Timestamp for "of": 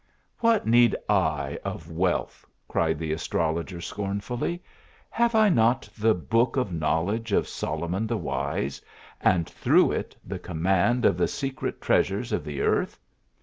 1.63-1.91, 6.57-6.73, 7.31-7.47, 11.05-11.17, 12.31-12.43